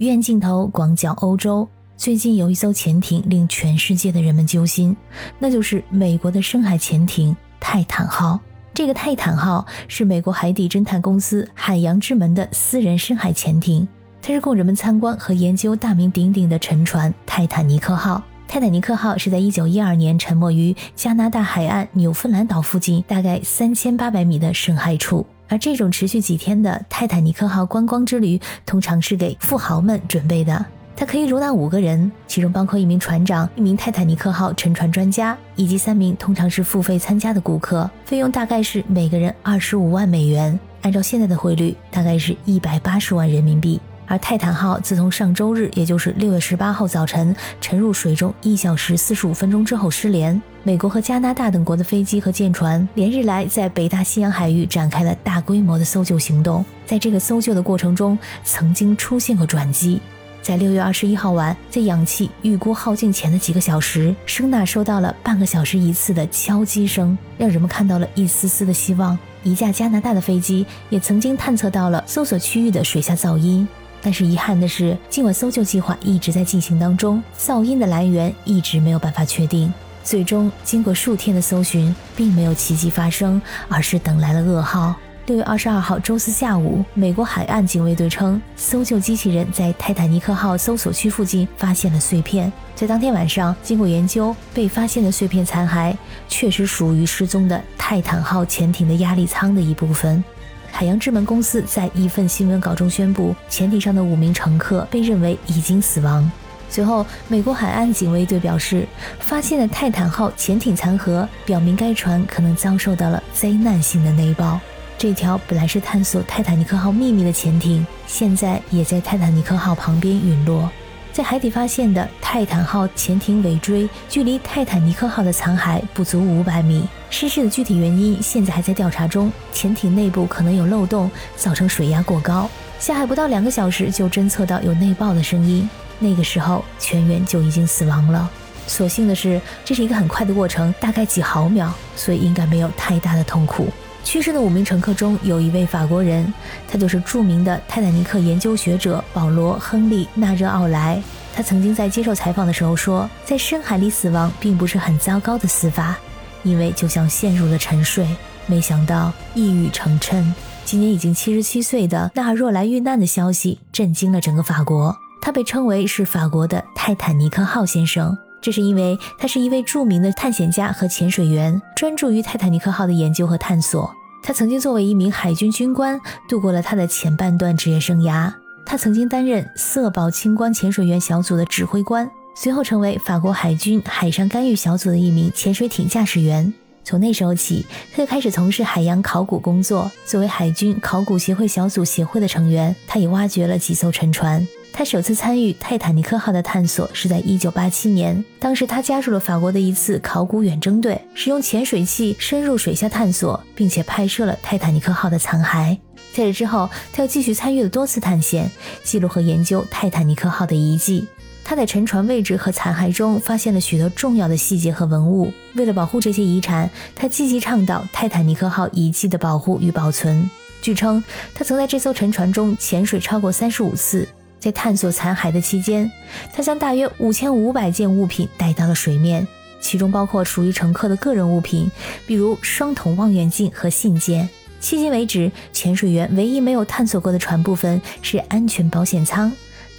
[0.00, 1.68] 远镜头广角欧洲。
[1.98, 4.96] 最近有一艘潜艇令全世界的人们揪心，
[5.38, 8.40] 那就是美国的深海潜艇泰坦号。
[8.72, 13.86] 这个泰坦号是美国海底侦探公司海洋之门的私人深海潜艇，
[14.22, 18.24] 它是供人们参观和研究大名鼎鼎的沉船泰坦尼克号。
[18.48, 30.64] 泰坦尼克号是在1912年沉没于加拿大海岸纽芬兰岛附近大概3800米的深海处，而这种持续几天的泰坦尼克号观光之旅，通常是给富豪们准备的。
[30.96, 37.90] 它可以容纳五个人，其中包括一名船长、一名泰坦尼克号沉船专家以及三名通常是付费参加的顾客。
[38.04, 43.80] 费用大概是每个人二十五万美元，按照现在的汇率，大概是一百八十万人民币。
[44.06, 56.62] 而泰坦号自从上周日，也就是六月十八号早晨沉入水中一小时四十五分钟之后失联，美国和加拿大等国的飞机和舰船连日来在北大西洋海域展开了大规模的搜救行动。
[56.84, 59.98] 在这个搜救的过程中，曾经出现过转机。
[60.42, 69.18] 在六月二十一号晚，在氧气预估耗尽前的几个小时，声呐收到了半个小时一次的敲击声，让人们看到了一丝丝的希望。
[69.42, 73.66] 一架加拿大的飞机也曾经探测到了搜索区域的水下噪音，
[74.02, 79.72] 但是遗憾的是，尽管搜救计划一直在进行当中，噪音的来源一直没有办法确定。
[80.02, 84.94] 最终，经过数天的搜寻，并没有奇迹发生，而是等来了噩耗。
[85.26, 92.52] 六月二十二号周四下午，美国海岸警卫队称，搜救机器人在泰坦尼克号搜索区附近发现了碎片。
[92.74, 95.94] 在当天晚上，经过研究，被发现的碎片残骸
[96.28, 100.24] 确实属于失踪的泰坦号潜艇的压力舱的一部分。
[100.72, 106.28] 海洋之门公司在一份新闻稿中宣布，潜艇上的五名乘客被认为已经死亡。
[106.70, 108.86] 随后，美国海岸警卫队表示，
[109.18, 114.60] 发现的泰坦号潜艇残骸表明该船可能遭受到了灾难性的内爆。
[114.96, 120.70] 这条本来是探索泰坦尼克号秘密的潜艇，现在也在泰坦尼克号旁边陨落。
[121.12, 126.86] 在海底发现的泰坦号潜艇尾椎，距离泰坦尼克号的残骸不足五百米。
[127.10, 132.48] 失事的具体原因现在还在调查中，潜艇内部可能有漏洞，造成水压过高。
[132.78, 135.68] 下海不到两个小时就侦测到有内爆的声音，
[136.00, 138.28] 那个时候全员就已经死亡了。
[138.66, 143.68] 所幸的是，这是一个很快的过程，大概几毫秒，所以应该没有太大的痛苦。
[144.02, 146.32] 去世的五名乘客中有一位法国人，
[146.66, 151.02] 他就是著名的泰坦尼克研究学者保罗·亨利·纳热奥莱。
[151.34, 155.98] 他曾经在接受采访的时候说，在深海里死亡并不是很糟糕的死法，
[156.42, 158.06] 因为就像陷入了沉睡。
[158.46, 160.24] 没想到一语成谶，
[160.64, 164.96] 今年已经七十七岁的纳若莱遇难的消息震惊了整个法国。
[165.20, 168.16] 他被称为是法国的泰坦尼克号先生。
[168.40, 173.94] 这是因为他是一位著名的探险家和潜水员，专注于泰坦尼克号的研究和探索。
[174.22, 178.32] 他曾经作为一名海军军官度过了他的前半段职业生涯。
[178.64, 186.52] 他曾经担任色保清关潜水员小组的指挥官，随后成为法国海军海上干预小组的一名潜水艇驾驶员。
[186.90, 189.88] 从那时候起，他就开始从事海洋考古工作。
[190.04, 194.44] 作为海军考古协会小组协会的成员，他也挖掘了几艘沉船。
[194.72, 205.78] 他首次参与泰坦尼克号的探索是在1987年，当时他加入了法国的一次考古远征队，使用潜水器深入水下探索，并且拍摄了泰坦尼克号的残骸。
[206.12, 208.50] 在这之后，他又继续参与了多次探险，
[208.82, 211.06] 记录和研究泰坦尼克号的遗迹。
[211.44, 215.32] 他在沉船位置和残骸中发现了许多重要的细节和文物。
[215.54, 220.30] 为了保护这些遗产，他积极倡导泰坦尼克号遗迹的保护与保存。
[220.62, 221.02] 据称，
[221.34, 224.06] 他曾在这艘沉船中潜水超过三十五次。
[224.38, 225.90] 在探索残骸的期间，
[226.32, 229.26] 他将大约五千五百件物品带到了水面，
[229.60, 231.70] 其中包括属于乘客的个人物品，
[232.06, 234.28] 比如双筒望远镜和信件。
[234.62, 239.30] 迄今为止，潜水员唯一没有探索过的船部分是安全保险舱，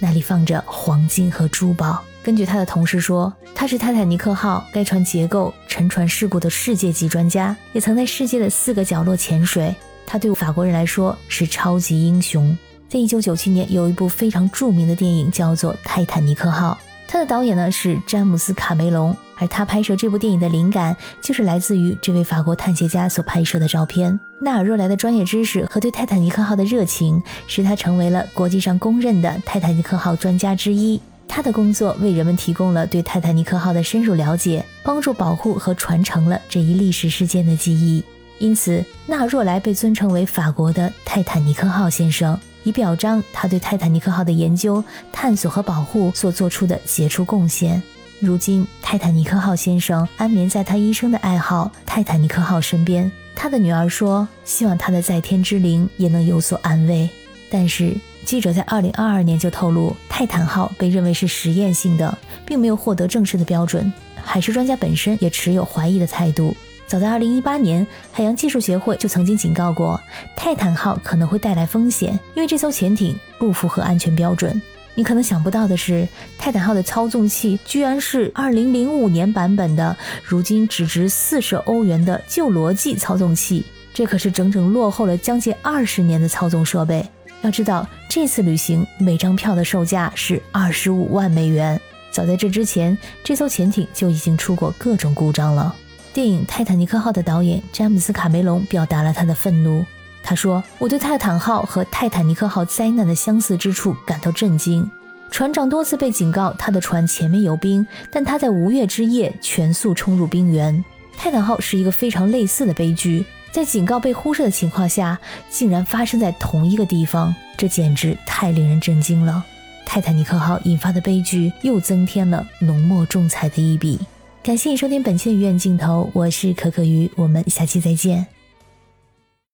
[0.02, 2.02] 那里放着黄金和珠宝。
[2.24, 9.72] 根据他的同事说，他是泰坦尼克号该船结构、沉船事故的世界级专家，也曾在世界的四个角落潜水。
[10.04, 12.58] 他对法国人来说是超级英雄。
[12.88, 16.76] 在一九九七年，有一部非常著名的电影叫做《泰坦尼克号》，
[17.12, 24.18] 他的导演呢是詹姆斯·卡梅隆，而他拍摄这部电影的灵感就是来自于这位法国探险家所拍摄的照片。
[24.40, 30.98] 纳尔若莱的专业知识和对泰坦尼克号的热情，使他成为了国际上公认的泰坦尼克号专家之一。
[31.28, 38.02] 他的工作为人们提供了对泰坦尼克号的深入了解，帮助保护和传承了这一历史事件的记忆。
[38.38, 42.40] 因此，纳尔若莱被尊称为法国的泰坦尼克号先生。
[42.64, 44.82] 以表彰他对泰坦尼克号的研究、
[45.12, 47.82] 探索和保护所做出的杰出贡献。
[48.20, 53.10] 如今，泰坦尼克号先生安眠在他一生的爱好——泰坦尼克号身边。
[53.34, 57.08] 他的女儿说：“希望他的在天之灵也能有所安慰。”
[57.50, 62.16] 但是，记者在2022年就透露，泰坦号被认为是实验性的，
[62.46, 63.92] 并没有获得正式的标准。
[64.22, 66.56] 海事专家本身也持有怀疑的态度。
[66.92, 69.98] 早在2018年，海洋技术协会就曾经警告过，
[70.36, 74.60] 泰坦号可能会带来风险，因为这艘潜艇不符合安全标准。
[74.94, 76.06] 你可能想不到的是，
[76.36, 83.64] 泰坦号的操纵器居然是2005年版本的，如今只值四十欧元的旧罗技操纵器。
[83.94, 87.02] 这可是整整落后了将近二十年的操纵设备。
[87.40, 91.80] 要知道，这次旅行每张票的售价是二十五万美元。
[92.10, 95.74] 早在这之前，这艘潜艇就已经出过各种故障了。
[96.14, 99.82] 电影《泰坦尼克号》的导演詹姆斯·卡梅隆表达了他的愤怒。
[100.22, 104.88] 他说：“我对泰坦号和泰坦尼克号灾难的相似之处感到震惊。
[105.30, 110.84] 船长多次被警告他的船前面有冰，但他在无月之夜全速冲入冰原。
[111.16, 115.18] 泰坦号是一个非常类似的悲剧。”在警告被忽视的情况下，
[115.50, 119.44] 竟然发生在同一个地方，这简直太令人震惊了！
[119.84, 123.98] 泰坦尼克号引发的悲剧又增添了浓墨重彩的一笔。
[124.42, 128.26] 感谢你收听本期的鱼眼镜头，我是可可鱼，我们下期再见。